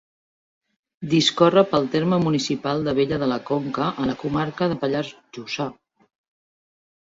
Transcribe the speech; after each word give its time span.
Discorre 1.11 1.63
pel 1.73 1.85
terme 1.97 2.19
municipal 2.23 2.81
d'Abella 2.89 3.21
de 3.25 3.29
la 3.33 3.39
Conca, 3.51 3.91
a 4.01 4.09
la 4.13 4.17
comarca 4.25 4.73
del 4.75 4.83
Pallars 4.87 5.15
Jussà. 5.39 5.71